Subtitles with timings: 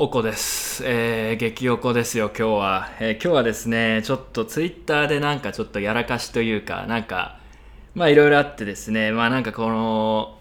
[0.00, 0.84] おこです。
[0.86, 2.88] えー、激おこですよ、今日は。
[3.00, 7.40] えー今日はですね、ちょっとツイッターでなんかちょっとやらかしというか、なんか、
[7.96, 10.38] まあいろいろあってですね、まあなんかこの、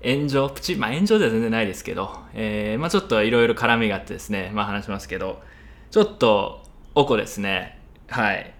[0.00, 5.42] 炎上、プチ、まあ炎上では全然ないですけど、えー、まあちょっといろいろ絡みがあってですね、まあ話しますけど、
[5.90, 6.62] ちょっと、
[6.94, 7.80] おこですね。
[8.06, 8.54] はい。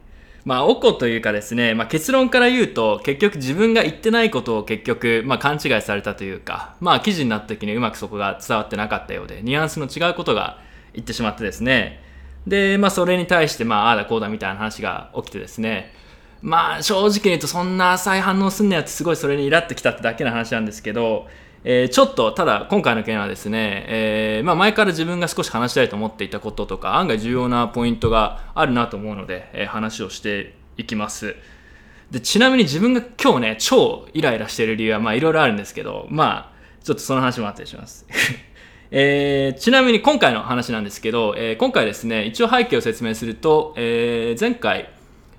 [0.44, 10.58] まあ、おこというかですね、まあ、結論から言うと、結局自分が言ってないことを結局、まあ、勘違いされたというか、まあ、記事になった時にうまくそこが伝わってなかったようで、ニュアンスの違うことが
[10.94, 12.02] 言ってしまってですね、
[12.46, 15.92] で、まあ、それに対して、まあ、ああだこうだみたいな話が起きてですね、
[16.42, 21.26] まあ、正直に言うと、そんな浅い反応すんなよってすごいそれにイラってきたってだけの話なんですけど、
[21.62, 31.36] えーちょっと、ただ、今回の件はですね、えーまあ、前から自分が少し話したいと思っていたこととか、案外重要なポイントがあるなと思うので、えー話をしていきます。
[32.10, 38.06] で、ちなみに自分が今日ね、超イライラしてる理由は、まあ、いろいろあるんですけど、まあ、ちょっとその話もあったりします。
[38.90, 44.90] えちなみに今回の話なんですけど、え今回ですね、一応背景を説明すると、え前回、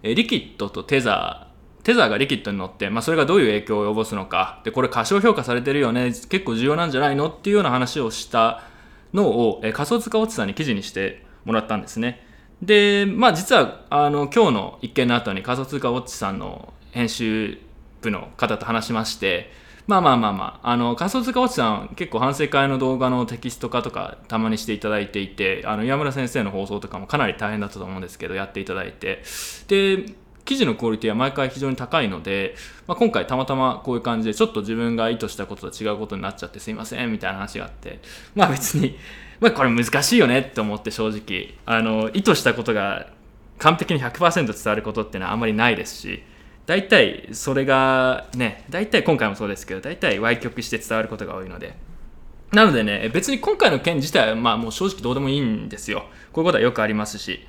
[0.03, 1.50] リキッドとテザー、
[1.83, 7.29] テザーがリキッドに乗って、まあ、それがどういう影響を及ぼすのか、で、これ過小評価されてるよね、結構重要なんじゃないの？
[7.29, 8.63] っていうような話をした
[9.13, 12.25] のを、えー仮想通貨ウォッチさんに記事にしてもらったんですね。
[12.61, 17.57] で、まあ実は、あの、今日の一件の後に仮想通貨ウォッチさんの編集
[18.01, 19.51] 部の方と話しまして、
[19.87, 29.23] まあまあまあまあ、あの、仮想通貨ウォッチさん結構反省会の動画のテキスト化とかたまにしていただいていて、あの、岩村先生の放送とかもかなり大変だったと思うんですけど、やっていただいて、
[29.67, 30.05] で、
[30.45, 32.55] 記事のクオリティは毎回非常に高いので、
[32.87, 37.99] まあ、今回たまたまこういう感じでちょっと自分が意図したことと違うことになっちゃってすいませんみたいな話があって
[38.35, 38.97] まあ別に、
[39.39, 43.07] まあ、これ難しいよねって思って正直あの意図したことが
[43.59, 46.23] 完璧に100%伝わることってのはあんまりないですし
[46.65, 51.75] 大体それがね大体今回もそうですけど大体歪曲して伝わることが多いので。
[52.51, 56.05] なのでね別に今回の件自体はまあもう正直どうでもいいんですよ。
[56.33, 57.47] こういうことはよくありますし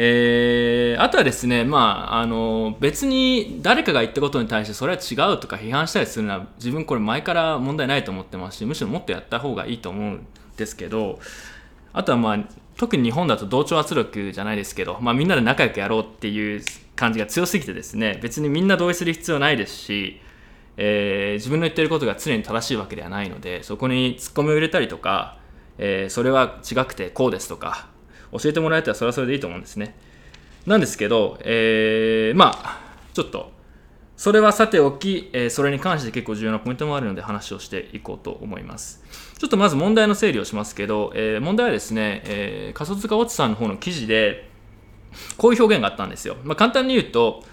[0.00, 10.26] えーあとはですね、まあ、あの別に誰かが言ったことに対してそれは違うとか批判したりするのは自分これ前から問題ないと思ってますしむしろもっとやった方がいいと思うん
[10.56, 11.18] ですけど
[11.92, 12.38] あとはまあ
[12.76, 16.62] 特に日本だと同調圧力じゃないですけど、まあ、みんなで仲良くやろうっていう
[16.94, 20.20] 感じが強すぎてですね別にみんな同意する必要ないですし、
[20.76, 25.38] えー自分の言ってることが常に正しいわけではないのでそこにツッコミを入れたりとか、
[25.78, 27.88] えーそれは違くてこうですとか
[28.32, 29.94] 教えてもらえたらそれはそれでいいと思うんですね
[30.66, 32.80] なんですけど、えーまあ
[33.14, 33.52] ちょっと
[34.16, 39.02] それはさておき、えーそれに関して結構重要なポイントもあるので話をしていこうと思います。
[39.38, 44.50] ちょっとまず問題の整理をしますけど、えー問題はですね、えー仮想通貨ウォッチさんの方の記事で、
[45.36, 46.36] こういう表現があったんですよ。
[46.42, 47.44] まあ、簡単に言うと、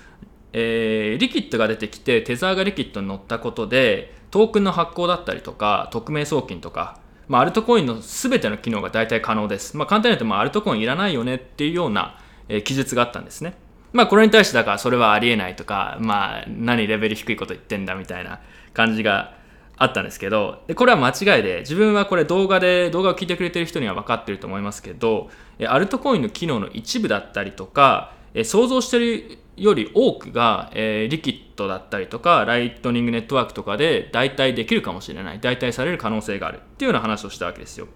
[0.53, 9.75] えーリキッドが出てきて、テザーがリキッドに乗ったことで、トークンの発行だったりとか、匿名送金とか、まあ、アルトコインの全ての機能が大体可能です。
[9.77, 12.19] まあ、簡単に言うと、まあ、アルトコインいらないよねっていうような、
[12.49, 13.55] えー記述があったんですね。
[13.93, 18.41] まあ、これに対してだからそれはありえないとか、まあ、何レベル低いこと言ってんだみたいな
[18.73, 19.33] 感じが
[19.77, 25.29] あったんですけど、でこれは間違いで、自分はこれ動画で、動画を聞いてくれてる人には分かってると思いますけど、
[25.67, 28.11] アルトコインの機能の一部だったりとか、
[28.43, 37.87] 想像してるより多くが、えーリキッドだったりとか、ライトニングネットワークとかで代替できるかもしれない、代替される可能性があるっていうような話をしたわけですよ。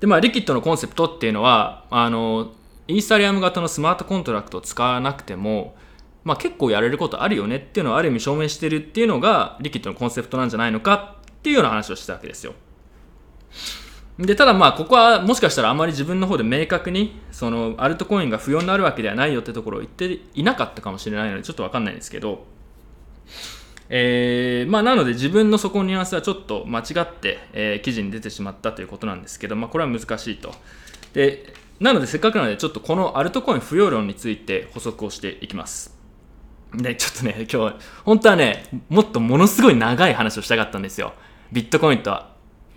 [0.00, 2.52] で、まあ、リキッドのコンセプトっていうのは、あの、
[2.88, 5.76] イーサリアム型のスマートコントラクトを使わなくても、
[6.24, 12.54] まあ、結構やれることあるよねっていうのをある意味証明してるっていうのが、リキッドのコンセプトなんじゃないのかっていうような話をしたわけですよ。
[14.18, 22.44] でただまあここはもしかしたらあまり自分の方で明確にそのアルトコインが不要になるわけではないよってところを言っていなかったかもしれないのでちょっと分かんないですけど、
[23.88, 30.54] えーまあ、なので自分のそこのニュアンスはちょっと間違って、えー記事に出てしまったということなんですけど、まあ、これは難しいと。
[31.14, 35.98] でなのでせっかくなのでちょっとこのアルトコイン不要論について補足をしていきます。
[36.74, 41.14] でちょっとね今日本当はねもっとものすごい長い話をしたかったんですよ。
[41.50, 42.31] ビットコインとは。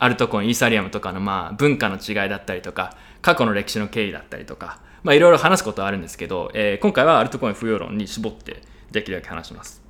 [0.06, 9.84] アルトコインイーサリアムとかのまあ文化の違いだったりとか過去の歴史の経緯だったりとかまあいろいろ話すことはあるんですけど、えー今回はアルトコイン不要論に絞ってできるだけ話します。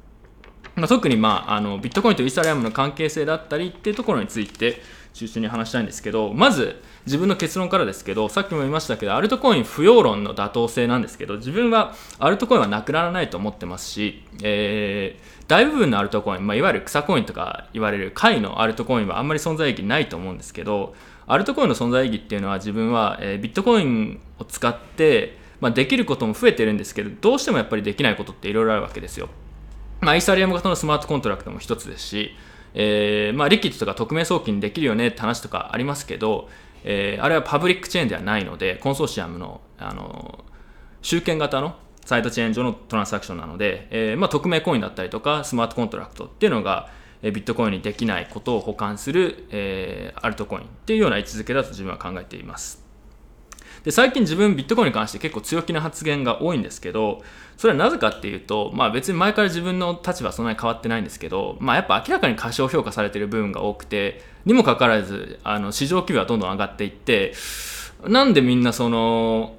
[0.75, 4.81] まあ、特に、まあ、あのビットコインとイーサリアムの関係性だったりっていうところについて
[5.13, 20.95] 中心に話したいんですけどまず自分の結論からですけどさっきも言いましたけどアルトコイン不要論の妥当性なんですけど自分はアルトコインはなくならないと思ってますし、えー大部分のアルトコイン、まあ、いわゆる草コインとか言われる貝のアルトコインはあんまり存在意義ないと思うんですけど
[21.27, 29.29] アルトコインの存在意義っていうのは自分は、えービットコインを使って、まあ、できることも増えてるんですけどどうしてもやっぱりできないことっていろいろあるわけですよ。
[30.01, 32.35] まあ、イーサリアム型のスマートコントラクトも一つですし、
[32.73, 36.49] えーまあ、リキッドとか匿名送金できるよねって話とかありますけど、
[36.83, 40.43] えー、あれはパブリックチェーンではないのでコンソーシアムのあの
[41.01, 41.75] 集権型の
[42.05, 46.89] サイドチェーン上のトランサクションなので、えーまあ、匿名コインだったりとかスマートコントラクトっていうのが、
[47.21, 52.85] えー、ビットコインにできないことを保管する、えー、アルトコインっていうような位置づけだと自分は考えています。
[53.83, 57.21] で最近自分ビットコインに関して結構強気な発言が多いんですけど
[57.55, 67.33] それはなぜかっていうと、まあ、別に前から自分の立場はそんなに変わってないんですけど、まあ、やっぱ明らかに過小評価されている部分が多くてにもかかわらずあの市場規模はどんどん上がっていって
[68.07, 69.55] なんでみんなその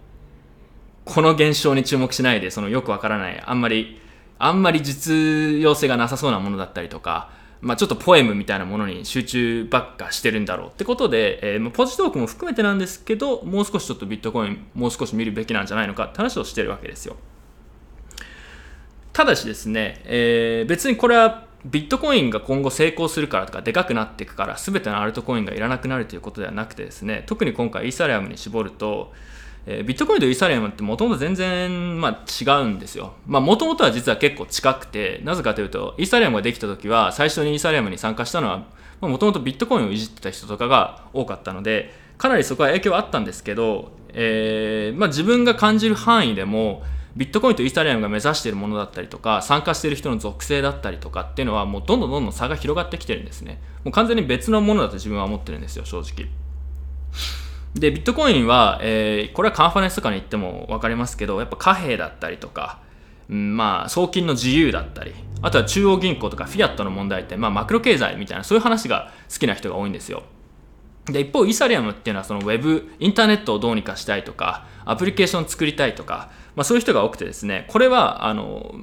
[1.07, 4.01] この現象に注目しないでそのよくわからないあんまり
[4.39, 5.15] あんまり実
[5.63, 7.31] 用性がなさそうなものだったりとか、
[7.61, 17.17] まあ、ちょっとポエムみたいなものに集中ばっかしてるんだろうってことで、えー、ポジトークも含めてなんですけどもう少しちょっとビットコインもう少し見るべきなんじゃないのかって話をしてるわけですよ。
[19.13, 29.13] ただしですね、えー、別にこれはビットコインが今後成功するからとかでかくなっていくから全てのアルトコインがいらなくなるということではなくてですね特に今回イーサリアムに絞ると
[29.67, 33.15] えー、ビットコインとイーサリアムってもともと全然、まあ、違うんですよ。
[33.27, 38.65] まあ、もともとは実は結構近くて、なぜかというと、イーサリアムができた時は、最初にイーサリアムに参加したのは、
[39.01, 46.85] もともとビットコインをいじってた人とかが多かったので、かなりそこは影響はあったんですけど、えー、まあ、自分が感じる範囲でも、
[47.17, 53.59] ビットコインとイーサリアムが目指しているものだったりとか、参加している人の属性だったりとかっていうのは、もうどんどんどんどん差が広がってきてるんですね。
[53.85, 56.29] もう完全に別のものだと自分は思ってるんですよ、正直。
[57.79, 62.81] で、ビットコインは、えー、これはカンファレンスとかに行っても分かりますけど、やっぱ貨幣だったりとか、
[63.29, 65.13] うん、まあ、送金の自由だったり、
[65.43, 70.23] あとは中央銀行とかフィアットの問題って、まあ、マクロ経済みたいな、そういう話が好きな人が多いんですよ。
[71.05, 78.75] で、一方、イーサリアムっていうのは、そのウェブ、インターネットをどうにかしたいとか、アプリケーション作りたいとか、まあ、そういう人が多くてですね、これは、あの、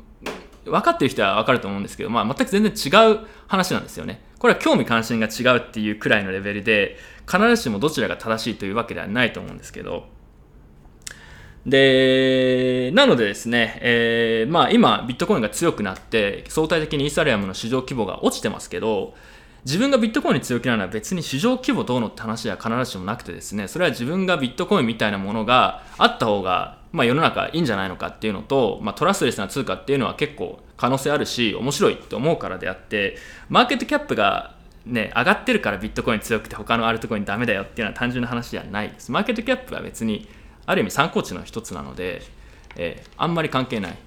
[0.66, 4.22] 分かってる人は分かると思うんですけど、まあ、全く全然違う話なんですよね。
[4.44, 10.10] これは興味関心が違うっていうくらいのレベルで、必ずしもどちらが正しいというわけではないと思うんですけど、
[11.66, 19.14] で、なのでですね、えー、まあ今、ビットコインが強くなって、相対的にイーサリアムの市場規模が落ちてますけど、
[19.66, 33.18] 自分がビットコインに強気なのは別に市場規模どうのって話では必ずしもなくてですね、それは自分がビットコインみたいなものがあった方が、まあ、世の中いいんじゃないのかっていうのと、まあ、トラストレスな通貨っていうのは結構可能性あるし、面白いって思うからであって、
[33.50, 34.56] マーケットキャップが
[34.86, 39.12] ね、上がってるからビットコイン強くて他のアルトコインダメだよっていうのは単純な話ではないです。
[39.12, 40.28] マーケットキャップは別に
[40.66, 42.22] ある意味参考値の一つなので、
[42.76, 43.98] えー、あんまり関係ない。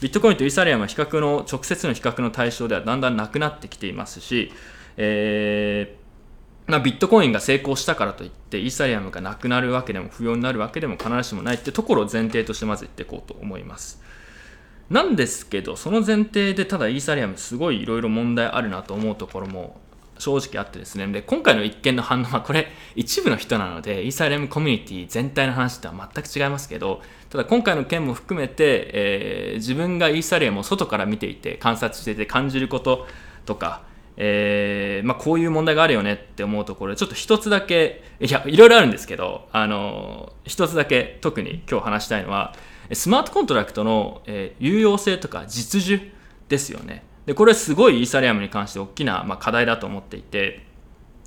[0.00, 4.52] ビットコインとイーサリアムは比較の直接の比較の対象ではだんだんなくなってきていますし、
[4.96, 14.02] えー、まあ、ビットコインが成功したからといってイーサリアムがなくなるわけでも不要になるわけでも必ずしもないってところを前提としてまず言っていこうと思います。
[14.90, 19.80] なんですけどその前提でただイーサリアムすごいいろいろ問題あるなと思うところも
[20.18, 33.06] 正直あってですねで今回の一件の反応はこれ一部の人なのでイーサリアムコミュニティ全体の話とは全く違いますけどただ今回の件も含めて、えー、自分がイーサリアムを外から見ていて観察していて感じること
[33.46, 33.82] とか
[34.16, 42.54] えーまあ、こういう問題があるよねって思うところちょっと一つだけいやいろいろあるんですけどあの一つだけ特に今日話したいのは
[42.92, 46.10] スマートコントラクトの、えー、有用性とか実需
[46.48, 47.02] ですよね。
[47.26, 50.66] でこれはすごいイーサリアムに関して大きな、まあ、課題だと思っていて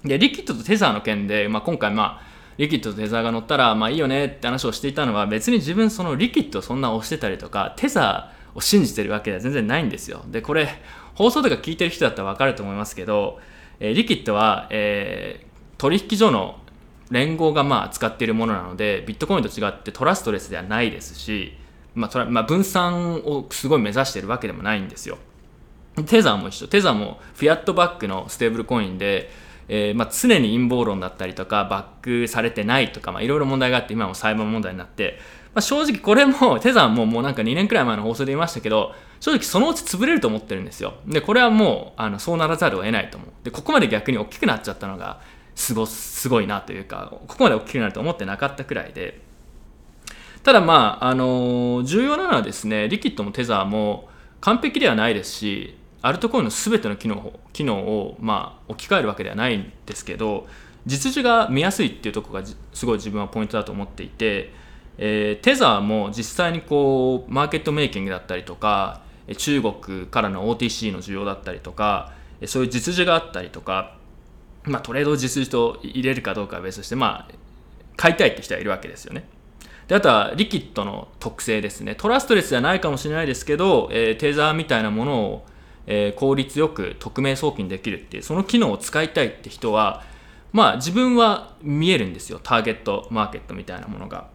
[0.04, 10.24] でリキッドとテザーの件で、まあ、今回まあリキッドとテザーが乗ったらまあいいよねって話をしていたのは別に自分そのリキッドをそんな押してたりとかテザーを信じてるわけでは全然ないんですよ。
[10.28, 10.68] でこれ
[11.18, 13.40] 放送とか聞いてる人だったら分かると思いますけど、
[13.80, 16.60] えー、リキッドは、えー、取引所の
[17.10, 21.58] 連合がまあ使っているものなのでビットコインと違ってトラストレスではないですし、
[21.96, 25.18] まあまあ、分散をすごい目指しているわけでもないんですよ。
[26.06, 26.68] テザーも一緒。
[26.68, 29.32] テザーもフィアットバックのステーブルコインで、
[29.70, 35.20] えーまあ、常に陰謀論だったりとかバックされてないとかまあいろいろ問題があって今も裁判問題になって
[35.58, 40.94] まあ、正直これも、 テザーももうなんか2年くらい前の放送で言いましたけど、正直そのうち潰れると思ってるんですよ。
[41.08, 43.30] で、これはもう、あの、そうならざるを得ないと思う。
[43.44, 45.20] で、ここまで逆に大きくなっちゃったのが、
[45.56, 49.20] すご、すごいなというか、ここまで大きくなると思ってなかったくらいで、
[50.44, 54.10] ただまあ、あのー、重要なのはですね、リキッドもテザーも
[54.42, 55.76] 完璧ではないですし、
[56.08, 60.48] アルトコインの全ての機能機能を、まあ、置き換えるわけではないんですけど、
[60.86, 64.54] 実需が見やすいっていうところがすごい自分はポイントだと思っていて、
[64.98, 69.02] えー、テザーも実際にこうマーケットメイキングだったりとか
[69.38, 72.14] 中国からの OTC の需要だったりとか
[72.46, 73.98] そういう実需があったりとか、
[74.64, 77.34] まあ、トレードを実需と入れるかどうかは別として、まあ、
[77.98, 79.28] 買いたいって人はいるわけですよね。
[79.88, 81.96] であとはリキッドの特性ですね。
[81.96, 85.46] トラストレスじゃないかもしれないですけど、えー、テザーみたいなものを、
[85.88, 90.04] えー、効率よく匿名送金できるっていう、その機能を使いたいって人は、
[90.52, 92.40] まあ自分は見えるんですよ。
[92.42, 94.28] ターゲットマーケットみたいなものが。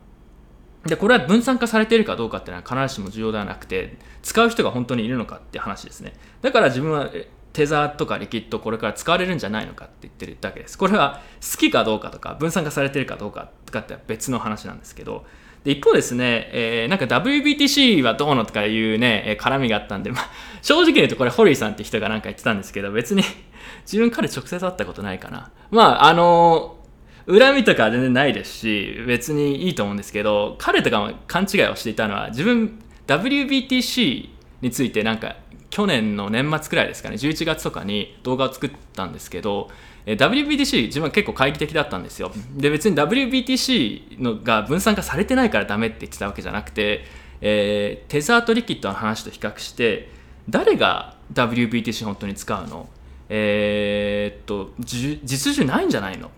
[0.86, 6.14] でこれは分散化されているかどうかっていうのは必ずしも重要ではなくて使う人が本当にいるのかって話ですね。
[6.40, 7.08] だから自分は
[7.52, 10.76] テザーとかリキッドこれから使われるんじゃないのかって言ってるだけです。
[10.76, 15.24] これは好きかどうかとか分散化されてるかどうかとかって別の話なんですけど
[15.64, 23.22] で一方ですね、えー、なんか WBTC はどうのとかいうね、絡みがあったんで、まあ、正直言うとこれホリーさんって人がなんか言ってたんですけど別に
[23.86, 25.50] 自分彼直接会ったことないかな。
[25.70, 26.78] まああの
[27.26, 34.28] 恨みとかは全然ないですし別にいいと思うんですけど彼とかも勘違いをしていたのは自分 WBTC
[34.60, 35.36] についてなんか
[35.70, 39.70] 去年の年末くらいですかね11月とかに動画を作ったんですけど
[40.06, 42.32] WBTC 自分は結構懐疑的だったんですよ。
[42.56, 47.04] で別に WBTC のが分散化されてないからダメって言ってたわけじゃなくて、
[47.40, 50.08] えー、テザーとリキッドの話と比較して
[50.48, 52.88] 誰が WBTC 本当に使うの？
[53.28, 55.20] えー、っと実
[55.52, 56.30] 需ないんじゃないの？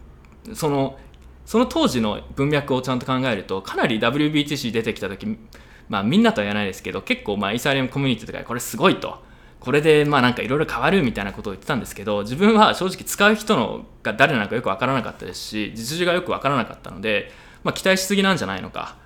[0.53, 0.99] その
[1.47, 5.39] その当時の文脈をちゃんと考えるとかなり WBTC 出てきた時
[5.89, 9.23] まあみんなとは言わないですけど結構まあイーサリアムコミュニティとかこれすごいと。
[9.65, 18.97] これでまあなんかいろいろ変わるみたいなことを言ってたんですけど自分は正直使う人のが誰なのかよく分からなかったですし実需がよく分からなかったので、まあ、期待しすぎなんじゃないのか、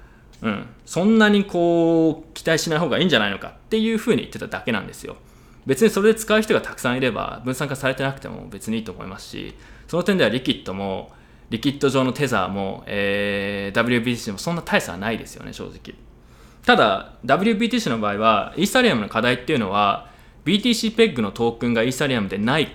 [0.43, 5.17] うん、そんなにこう期待しない方がいいんじゃないのかっていうふうに言ってただけなんですよ。
[5.65, 9.55] 別にそれで使う人がたくさんいれば分散化されてなくても別にいいと思いますし
[9.87, 11.12] その点ではリキッドも
[11.50, 15.95] リキッド上のテザーも、えー、WBTC もそんな大差はないですよね、正直。
[16.65, 20.11] ただ、WBTC の場合は、イーサリアムの課題っていうのは、
[20.49, 22.69] BTC ペッグのトークンがイーサリアムでないっ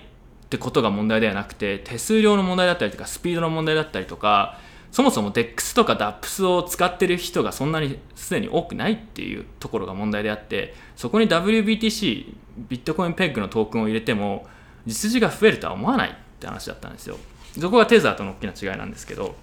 [0.49, 4.59] てことが問題ではなくて、手数料の問題だったりとか、スピードの問題だったりとか、
[4.91, 12.35] そもそも DEX とか DAPS を使ってる人がそんなにすでに多くないっていうところが問題であって、そこに WBTC、
[12.69, 14.45] ビットコインペッグのトークンを入れても、
[14.85, 17.17] 実需が増えるとは思わないって話だったんですよ。
[17.59, 19.35] そこがテザーとの大きな違いなんですけど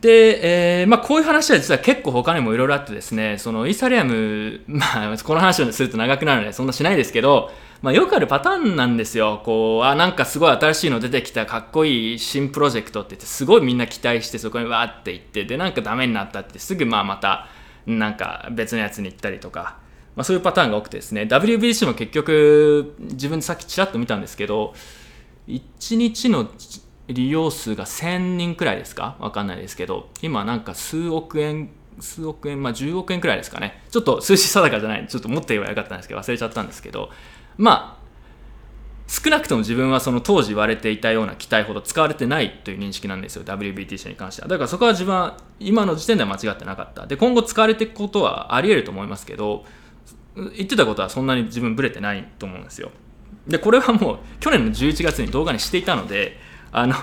[0.00, 7.52] で、えーまあ、こういう話は実は結構他にもいろいろあってですねそのイーサリアム、 まあ、この話をすると長くなるのでそんなしないですけど、
[7.82, 9.42] まあ、よくあるパターンなんですよ。
[9.44, 17.48] こうあなんかすごい新しいの出てきたかっこいい新プロジェクトって言ってすごいみんな期待してそこにわーって行ってでなんかダメになったってすぐまあまた
[17.86, 19.76] なんか別のやつに行ったりとか
[20.16, 21.22] まあ、そういうパターンが多くてですね。
[21.22, 24.74] WBC も結局自分さっきちらっと見たんですけど
[25.48, 26.50] 1日の
[27.12, 29.16] 利用数が1000人くらいですか？
[29.18, 30.08] わかんないですけど。
[30.22, 33.82] 今なんか数億円数億円まあ10億円くらいですかね。
[33.90, 35.06] ちょっと数字定かじゃない。
[35.06, 37.10] ちょっと持って言えばよかったんですけど忘れちゃったんですけど。
[37.56, 38.00] まあ
[39.06, 43.42] 少なくとも自分はその当時言われていたような期待ほど使われてないという認識なんですよ。
[43.42, 44.48] WBTC に関しては。
[44.48, 47.08] だからそこは自分は今の時点では間違ってなかった。
[47.08, 49.64] で今後使われていくことはあり得ると思いますけど
[50.36, 52.92] 言ってたことはそんなに自分ブレてないと思うんですよ。
[53.48, 56.38] でこれはもう去年の11月に動画にしていたので
[56.72, 56.94] あの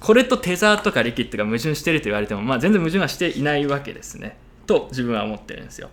[0.00, 4.36] これとテザーとかリキッドが矛盾してると言われても、まあ、全然矛盾はしていないわけですね。
[4.66, 5.90] と自分は思ってるんですよ。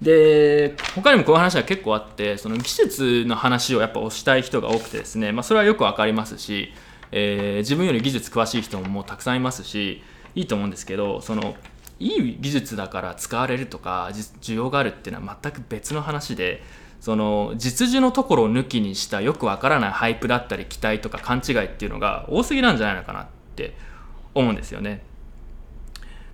[0.00, 6.72] で他にもこういう話は結構あってその技術の話をやっぱ推したい人が多くてですね、まあ、それはよく分かりますし、
[7.10, 10.02] えー、自分より技術詳しい人ももうたくさんいますし
[10.36, 11.56] いいと思うんですけどその
[11.98, 14.08] いい技術だから使われるとか
[14.40, 16.62] 需要があるっていうのは全く別の話で
[17.00, 23.26] その実需のところを抜きにしたよくわからないハイプだったり期待とか勘違いっていうのが多すぎなんじゃないのかなっ
[23.56, 23.74] て
[24.34, 25.02] 思うんですよね。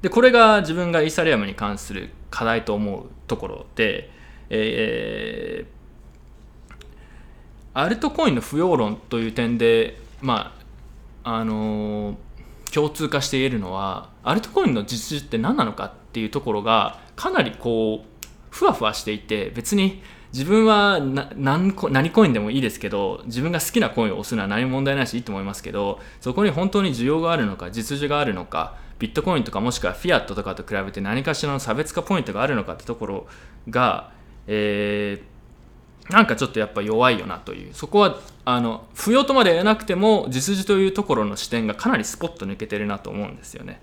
[0.02, 4.10] でこれが自分がイーサリアムに関する課題と思うところで、
[4.50, 6.74] えー、
[7.72, 10.54] アルトコインの不要論という点でま
[11.24, 12.16] ああのー、
[12.70, 20.02] 共通化して言えるのはアルトコインの実需って何なのかっていうところがかなりこうふわふわしていて別に
[20.34, 33.26] 自分は何何コインでもいいですけど自分が好きなコインを押すのは何も問題ないしいいと思いますけどそこに本当に需要があるのか実需があるのかビットコインとかもしくはフィアットとかと比べて何かしらの差別化ポイントがあるのかってところ
[33.70, 34.10] が、
[34.48, 43.80] えー、なんかちょっとやっぱ弱いよなというそこはあの不要とまで言わなくても実需というところの視点がかなりスポッと抜けてるなと思うんですよね。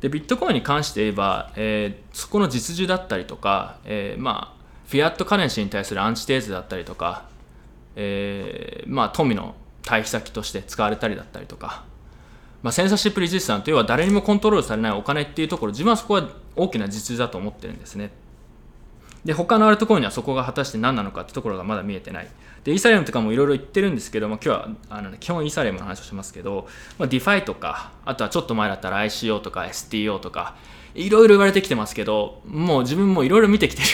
[0.00, 4.55] でビットコインに関して言えば、えー、そこの実需だったりとか、えー、まあ
[4.86, 7.28] fiat currency に対するアンチテーゼだったりとか、
[7.96, 11.84] えー、まあ、富の逃避先として使われたりだったりとか、
[12.62, 15.72] まあ、センサーシップレジスタント要は誰にもコントロールされないお金っていうところ。
[15.72, 18.10] 自分はそこは大きな実需だと思ってるんですね。
[19.24, 22.28] で他のアルトコインにはそこが果たして何なのかってところがまだ見えてない。
[22.62, 30.56] でイーサリアムとかもいろいろ言ってるんですけども今日はあの、ね、基本イーサリアムの話をしますけど、まあ、ディファイとかあとはちょっと前だったら ICO とか STO とか
[30.94, 33.88] いろいろ言われてきてますけどもう自分もいろいろ見てきてる。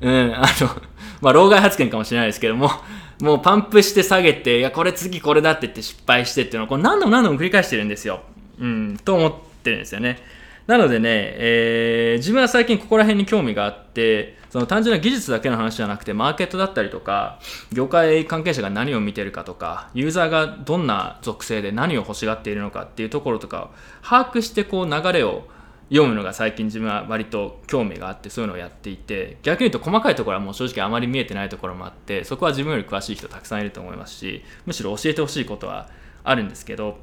[0.00, 0.82] うん、あの、
[1.20, 2.70] まあ、老害発言かもしれないですけども、
[3.20, 8.20] もうパンプして下げて、いや、これ次これだってって失敗してっていうのを、これ何度も何度も繰り返してるんですよ。
[8.58, 9.32] うん、と思っ
[9.62, 10.18] てるんですよね。
[10.66, 17.40] なのでね、えー、自分は最近ここら辺に興味があって、その単純な技術だけの話じゃなくて、マーケットだったりとか、
[17.72, 23.70] 業界関係者が何を見てるかとか、ユーザーがどんな属性で何を欲しがっているのかっていうところとかを
[24.02, 25.48] 把握してこう流れを
[25.90, 35.88] 読むのが最近自分は割と興味があってそういうのをやっていて逆に言うと細かいところはもう正直あまり見えてないところもあってそこは自分より詳しい人たくさんいると思いますしむしろ教えてほしいことは
[36.22, 36.98] あるんですけど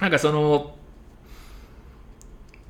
[0.00, 0.76] なんかその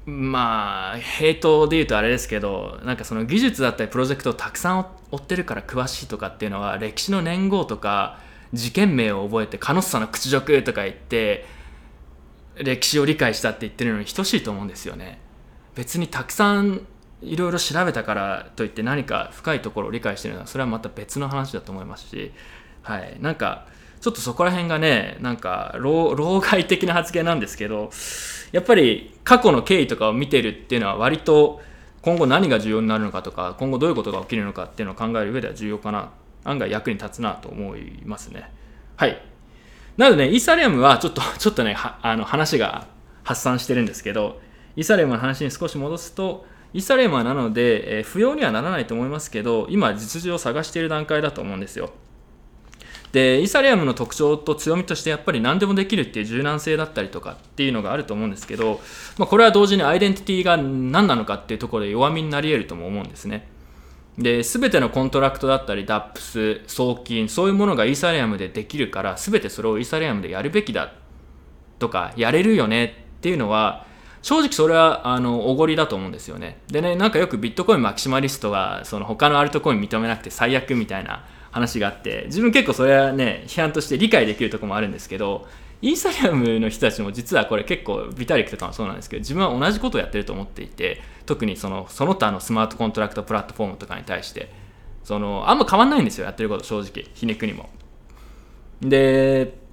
[0.04, 8.20] まあ平等で言うとあれですけどなんかその技術だったりプロジェクトをたくさん追ってるから詳しいとかっていうのは歴史の年号とか
[8.52, 11.44] 事件名を覚えてカノッサの屈辱とか言って
[12.56, 15.25] 歴史を理解したって言ってるのに等しいと思うんですよね。
[15.76, 16.86] 別にたくさん
[17.22, 22.32] いろいろ調べたからといって何か深いところを理解してるのはそれはまた別の話だと思いますし
[22.82, 23.16] はい。
[23.20, 23.66] なんか
[24.00, 27.90] ちょっとそこら辺がねなんか老害的な発言なんですけど
[28.52, 31.60] やっぱり過去の経緯とかを見てるっていうのは割と
[32.02, 36.10] 今後何が重要になるのかとか今後どういうことが起きるのかっていうのを考える上では重要かな
[36.44, 38.52] 案外役に立つなと思いますね。
[38.96, 39.20] はい。
[39.96, 42.86] なのでねイーサリアムはちょっとちょっとねあの話が
[43.24, 44.40] 発散してるんですけど
[44.76, 51.90] イサリアムの話に少し戻すとイサリアムはなので、えー、不要にはならないと思いますけど今実需を探している段階だと思うんですよ。
[53.12, 58.80] でイサリアムの特徴と強みとしてやっぱり何でもできるっていう柔軟性だったりとかっていうのがあると思うんですけど、
[59.16, 63.48] まあ、これは同時にアイデンティティが何なのかっていうところで弱みになり得るとも思うんですね。
[64.18, 70.92] で全てのコントラクトだったり DApps 送金そういうものがイーサリアムでできるから全てそれをイーサリアムでやるべきだ
[71.78, 72.84] とかやれるよね
[73.18, 73.85] っていうのは
[74.26, 76.58] 正直それはあのおごりだと思うんですよね。
[76.66, 85.46] でねなんかよくビットコインマキシマリストがその他のアルトコイン認めなくて最悪みたいな話があって自分結構それはね批判として理解できるところもあるんですけど
[85.80, 94.50] イーサリアムの人たちも実はこれ結構ビタリックとかもそうなんですけど自分は同じことをやってると思っていて特にそのその他のスマートコントラクトプラットフォームとかに対して
[95.04, 97.70] そのあんま変わんないんですよやってること正直皮肉にも。
[98.82, 99.65] で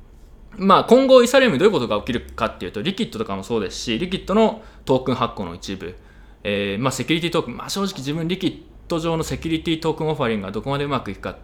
[0.57, 5.95] まあ今後イサリアムどういうことが起きるかっていうとリキッドとかもそうですしリキッドのトークン発行の一部、
[6.43, 11.37] えー、まあセキュリティトークンまあ正直自分リキッド上のセキュリティトークンオファリングがどこまでうまくいくか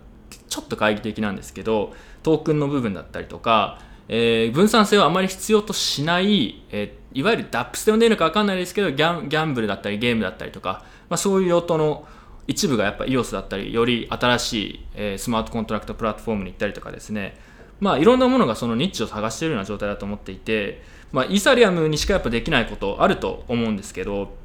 [0.48, 1.94] ちょっと懐疑的なんですけど
[2.24, 12.08] トークンの部分だったりとか、えー、分散性をあまり必要としない、えー、いわゆる DAPS で呼んでいるのか分かんないですけどギャンギャンブルだったりゲームだったりとか、まあ、そういう用途の
[12.48, 17.38] 一部がやっぱ EOS だったりより新しい、えー、スマートコントラクトプラットフォームに行ったりとかですね。
[17.80, 24.38] まあいろんなものがそのニッチを探しているような状態だと思っていて、まあ、イーサリアムにしかやっぱできないことあると思うんですけど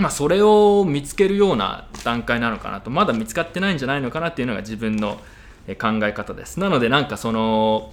[0.00, 2.88] まあ、それを見つけるような段階なのかなと。
[2.88, 5.20] まだ見つかってないんじゃないのかなっていうのが自分の
[5.78, 6.58] 考え方です。
[6.58, 7.92] なのでなんかその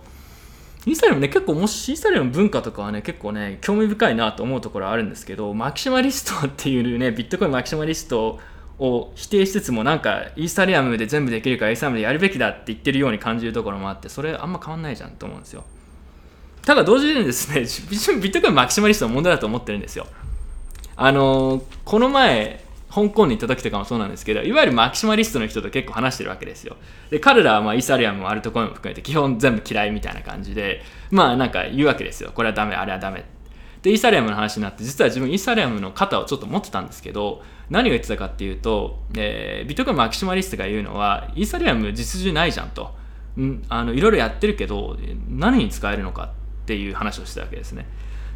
[0.86, 8.40] イーサリアムね結構もしイーサリアム文化とかはね結構ね興味深いなと思うところはあるんですけどマキシマリストっていうねビットコインマキシマリスト
[8.80, 15.64] を否定しつつもなんかイーサリアムで全部できるからイーサリアムでやるべきだって言ってるように感じるところもあってそれあんま変わんないじゃんと思うんですよ。
[16.64, 17.62] ただ同時にですね
[18.20, 20.06] ビットコインマキシマリストの問題だと思ってるんですよ。
[20.96, 26.78] あのこの前香港に行った時とかもそうなんですけどいわゆるマキシマリストの人と結構話してるわけですよ。
[27.10, 32.32] で彼らはまあイーサリアムもアルトコインも含めて基本全部嫌いみたいな感じでまあなんか言うわけですよ。
[32.34, 33.26] これはダメあれはダメ
[33.88, 42.96] でイーサリアムの話になって実は自分イーサリアムの肩をちょっと持ってたんですけど何を言ってたかっていうと、えー、ビットコインマキシマリストが言うのはイーサリアム実需ないじゃんと。
[43.40, 44.98] んあのいろいろやってるけど
[45.30, 47.88] 何に使えるのかっていう話をしてたわけですね。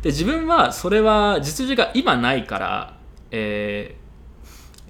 [0.04, 2.98] で自分はそれは実需が今ないから、
[3.32, 3.98] え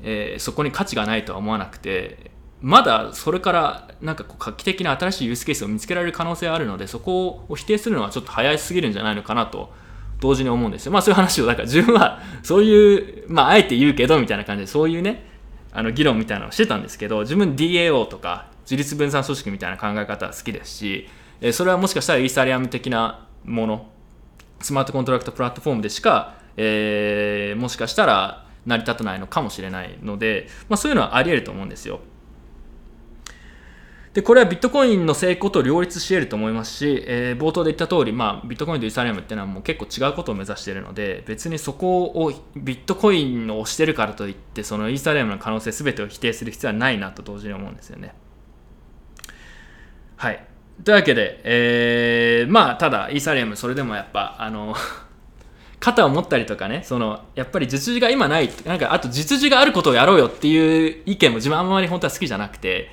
[0.04, 9.74] えー、そこに価値がないとは思わなくてまだそれからなんかこう画期的な新しいユースケースを見つけられる可能性があるのでそこを否定するのはちょっと早すぎるんじゃないのかなと
[10.22, 15.26] 同時に思うんですよまあそういう話をだから自分はそういうまああえて言うけどみたいな感じでそういうね
[15.74, 21.10] あの議論みたいなのをしてたんですけど自分 DAO とか自立分散組織みたいな考え方は好きですし
[21.52, 23.88] それはもしかしたらイーサリアム的なもの
[24.62, 32.00] スマートコントラクトプラットフォームでしか、えー、もしかしたら成り立たないのかもしれないので、まあ、そういうのはあり得ると思うんですよ。
[34.14, 48.14] で、これはビットコインの成功と両立し得ると思いますし、えー、冒頭で言った通り、まあ、ビットコインとイーサリアムっていうのはもう結構違うことを目指しているので、別にそこをビットコインを押してるからといって、そのイーサリアムの可能性全てを否定する必要はないなと同時に思うんですよね。
[50.18, 50.46] はい。
[50.84, 54.76] というわけで、えー、まあ、ただ、イーサリアム、それでもやっぱ、あの
[55.80, 62.92] 肩を持ったりとかねそのやっぱり実需が今ないなんかあと実需があることをやろうよっていう意見も自分あんまり本当は好きじゃなくて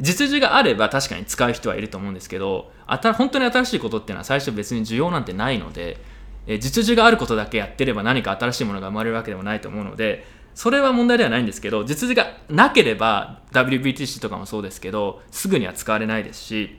[0.00, 5.98] 実需があれば確かに使う人はいると思うんですけどあた本当に新しいことっていうのは最初別に需要なんてないので、
[6.46, 16.78] え実需があることだけやってれば何か新しいものが生まれるわけでもないと思うのでそれは問題ではないんですけど実需がなければ WBTC とかもそうですけどすぐには使われないですし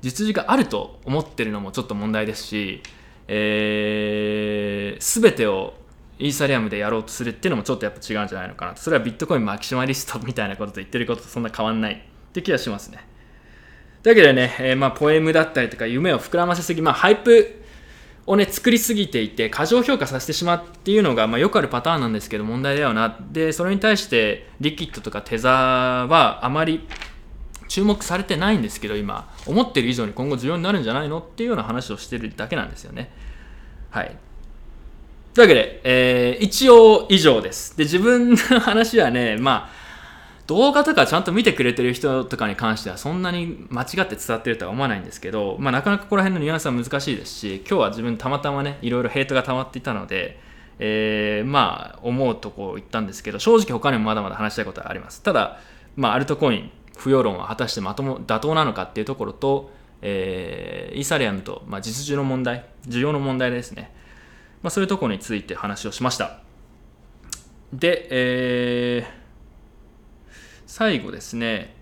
[0.00, 2.82] 実需があると思ってるのもちょっと問題ですし、
[3.26, 5.74] えー、全てを
[6.18, 8.80] イーサリアムでやろうとするっていうのもちょっとやっぱ違うんじゃないのかなと。
[8.80, 12.07] それはビットコインマキシマリストみたいなことと言ってることとそんな変わんない。
[12.28, 13.06] って気がしますね。
[14.02, 17.62] というわけでね、えー、まあポエムだったりとか夢を膨らませすぎまあハイプ
[18.26, 23.18] をね作りすぎていて過剰評価させてしまうっていうのが、まあ、よくあるパターンなんですけど問題だよな。
[23.32, 26.86] でそれに対してリキッドとかテザーはあまり
[27.68, 33.10] 注目されてないんですけど今思ってる以上に今後重要になるんじゃないのっていうような話をしてるだけなんですよね。
[33.90, 34.16] はい。
[35.34, 37.76] というわけで、えー、一応以上です。
[37.76, 39.87] で、自分の話はね、まあ、
[40.48, 50.40] 動画とかちゃんと見てくれてる人とかに関してはそんなに間違って伝わってるとは思わないんですけど、まあ、なかなかここら辺のニュアンスは難しいですし、今日は自分たまたまね、いろいろヘイトが溜まっていたので、
[50.78, 55.22] えー、まあ、思うとこ言ったんですけど、正直他にもまだまだ話したいことはあります。
[55.22, 55.60] ただ、
[55.96, 63.92] まあ、アルトコイン、不要論は果たしてまとも妥当なのかっていうところと、えー、イーサリアムと、まあ、実需の問題、需要の問題ですね。
[64.62, 66.40] まあ、そういうところについて話をしました。
[67.74, 69.27] で、えー、
[70.68, 71.74] 最後ですね、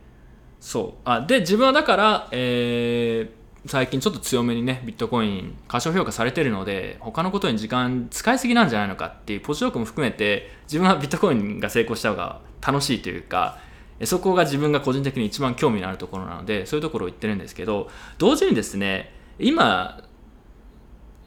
[0.60, 1.00] そう。
[1.04, 13.58] あで、自分はだから、えー、最近ちょっと強めにね、ビットコイン過小評価されてるので、他のことに時間使いすぎなんじゃないのかっていうポジションも含めて、自分はビットコインが成功した方が楽しいというか、
[14.04, 20.00] そこが自分が個人的に一番興味のあるところなので、そういうところを言ってるんですけど、同時にですね、今、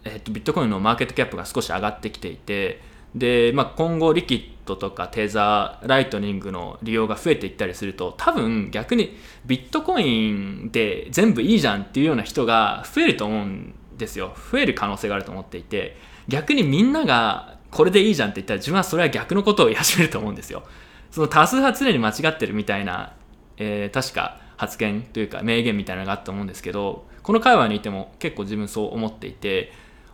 [0.06, 2.82] えっと、ビットコインのマーケットキャップが少し上がってきていて
[3.16, 14.34] で、まあ、今後リキッドとかテザーライトニングの利用が増えていったりすると多分逆にビットコインで全部いいじゃんっていうような人が増えると思うんですよ。
[14.52, 20.64] 増える可能性があると思っていて逆にみんながこれでいいじゃんって言ったら自分はそれは逆のことを言い始めると思うんですよ。
[21.12, 23.14] その多数派常に間違ってるみたいな、
[23.58, 29.72] えー、確か発言というか名言みたいなのがあったと思うんですけどこの会話にいても結構自分そう思っていて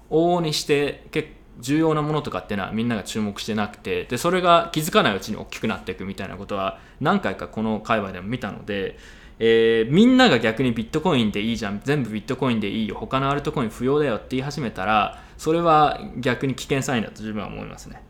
[0.09, 8.97] 往々にして結構重要なものとかっていうのはみんなが注目してなくてでそれが気づかないうちに大きくなっていくみたいなことは何回かこの界隈でも見たので、
[9.39, 18.01] えー、みんなが逆にビットコインでいいじゃん全部ビットコインでいいよ他のアルトコイン不要だよって言い始めたらそれは逆に危険サインだと自分は思いますね。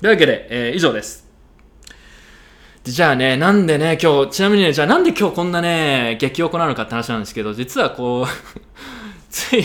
[0.00, 1.28] というわけで、えー、以上です。
[2.84, 8.26] じゃあね、なんでね、今日、ちなみにね、じゃあなんで今日こんなね、激おこなのかって話なんですけど、実はこう
[9.28, 9.64] つい、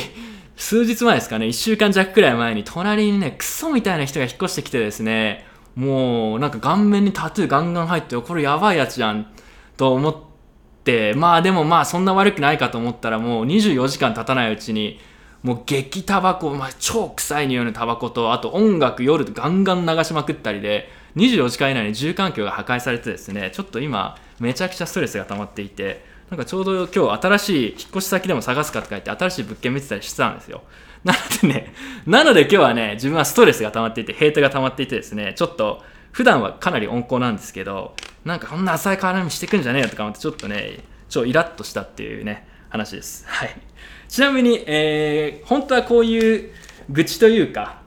[0.55, 9.27] 数日前ですかね、1週間弱くらい前に隣にね、クソみたいな人が引っ越してきてですね、もうなんか顔面にタトゥーガンガン入って、これやばいやつじゃん。
[9.77, 10.15] と思っ
[10.83, 14.99] て、まあでもまあそんな悪くないかと思ったらもう24時間経たないうちに、
[15.41, 30.63] もう激タバコ、まあ、超臭い匂いのタバコと、あと音楽夜ガンガン流しまくったりで、24時間以内に住環境が破壊されてですね、ちょっと今、めちゃくちゃストレスが溜まっていて、なんかちょうど今日新しい引っ越し先でも探すかとか言って新しい物件見てたりしてたんですよ。
[31.05, 31.75] なのでね、
[32.07, 37.93] なので今日はね、自分はストレスが溜まっていて、ヘイトが溜まっていてですね、ちょっと普段はかなり温厚なんですけど、
[38.25, 43.25] なんかこんな浅い絡みしてくんじゃねえよとか思ってちょっとね、超イラッとしたっていうね、話です。
[43.29, 43.55] はい。
[44.09, 46.49] ちなみに、えー、本当はこういう
[46.89, 47.81] 愚痴というか、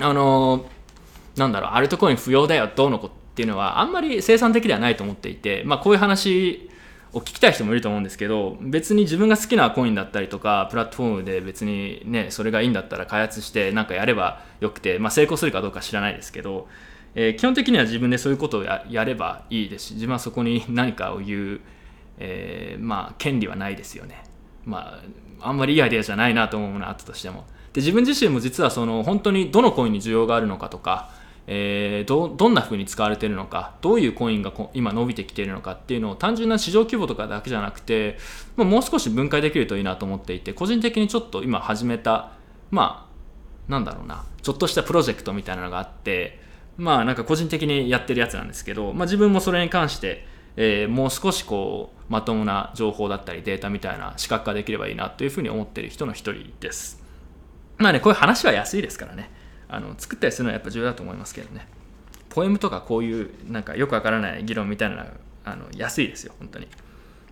[0.00, 6.70] あのー、なんだろう、アルトコイン不要だよ、どうのこっていうのはあんまり生産的ではないと思っていて、まあこういう話
[7.14, 16.68] を聞きたい人もいると思うんですけど別に自分が好きなコインだったりとかプラットフォームで別にねそれがいいんだったら開発してなんかやればよくて、まあ、成功するかどうか知らないですけど、
[17.14, 21.60] えー、基本的には自分でそういうことをやればいいですし自分はそこに何かを言う、
[22.18, 24.24] えー、まあ権利はないですよね。
[24.64, 25.00] ま
[25.40, 27.44] ああんまりいいアイデアじゃないなと思うものあったとしても。
[27.72, 31.10] で自分自身も実はその本当にどのコインに需要があるのかとか
[31.46, 38.16] えー、どどんな風に使われているのかどういうコインが今伸びてきているのかっていうのを単純な市場規模とかだけじゃなくて、
[38.56, 42.32] ま、もう少し分解できるといいなと思っていて個人的にちょっと今始めた
[42.70, 43.10] ま
[43.68, 46.40] あなんだろうなちょっとしたプロジェクトみたいなのがあって
[46.76, 50.26] まあなんか個人的にやってるやつなんですけど、まあ、自分もそれに関して、
[50.56, 57.02] えー、もう少しこうまともな情報だったりデータみたいな視覚化できればいいなというふうに思ってる人の一人です。
[57.76, 59.30] まあねこういう話は安いですからね。
[59.68, 61.66] あの作ったりするのはやっぱ重要だと思いますけどね。
[62.28, 65.04] ポエムとかこういうなんかよくわからない議論みたいなの
[65.44, 66.68] あの安いですよ本当に。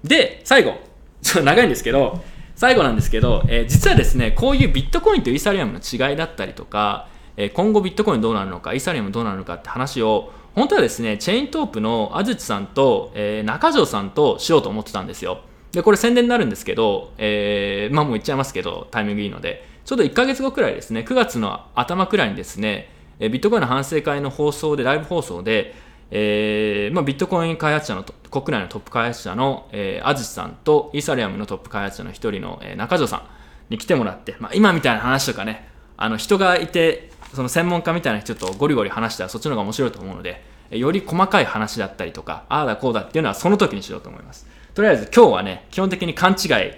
[0.05, 0.93] で最後。
[1.23, 2.21] ちょっと長いんですけど
[2.57, 15.41] 最後なんですけど、えー、実はですねこういうビットコインとイーサリアムの違いだったりとか、えー、今後ビットコインどうなるのかイーサリアムどうなるのかって話を本当はですね、チェイントープの安土さんと、えー、中条さんとしようと思ってたんですよ。
[15.73, 25.75] で、これ宣伝になるんですけど、えー、まあもう言っちゃいますけど、タイミングいいので、ちょうど1ヶ月後くらいですね、9月の頭くらいにですね、ビットコインの反省会の放送で、ライブ放送で、
[26.15, 33.23] えーまあ、ビットコイン開発者の国内のトップ開発者の、えー、アジさんとイーサリアムのトップ開発者の一人の、えー、中条さん
[33.71, 35.67] に来てもらって、まあ、今みたいな話とかね
[35.97, 44.47] あの人がいてその専門家みたいな人とゴリゴリ話したらそっちの方が面白いと思うのでより細かい話だったりとかああだこうだっていうのはその時にしようと思います。
[44.75, 46.73] とりあえず今日はね基本的に勘違い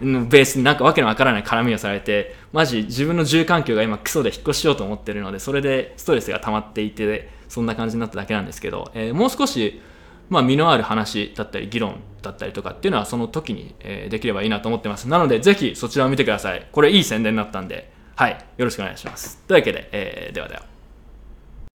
[0.00, 9.80] ベースになんかわけのわからない絡みをされてマジ自分の住環境が今クソで引っ越しようと思ってるのでそれでストレスが溜まっていてそんな感じになっただけなんですけど、えー、もう少し
[10.30, 15.08] まあ、身のある話だったり議論だったりとかっていうのはその時に、えできればいいなと思ってます。
[15.08, 16.66] なのでぜひそちらを見てください。
[16.70, 17.90] これいい宣伝になったんで。
[18.14, 18.32] はい。
[18.56, 19.38] よろしくお願いします。
[19.48, 20.62] というわけで、えー、ではでは。